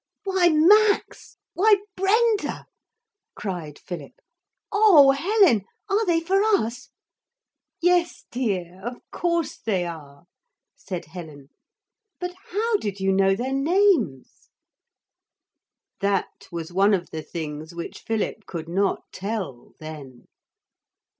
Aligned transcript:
'Why 0.23 0.49
Max! 0.49 1.37
why 1.53 1.75
Brenda!' 1.95 2.65
cried 3.35 3.77
Philip. 3.77 4.13
'Oh, 4.71 5.11
Helen! 5.11 5.61
are 5.91 6.03
they 6.07 6.19
for 6.19 6.41
us?' 6.43 6.89
'Yes, 7.81 8.25
dear, 8.31 8.81
of 8.83 8.95
course 9.11 9.59
they 9.59 9.85
are,' 9.85 10.23
said 10.75 11.05
Helen; 11.05 11.49
'but 12.19 12.33
how 12.49 12.77
did 12.77 12.99
you 12.99 13.11
know 13.13 13.35
their 13.35 13.53
names?' 13.53 14.49
That 15.99 16.47
was 16.51 16.73
one 16.73 16.95
of 16.95 17.11
the 17.11 17.21
things 17.21 17.75
which 17.75 17.99
Philip 18.01 18.47
could 18.47 18.67
not 18.67 19.03
tell, 19.13 19.73
then. 19.79 20.25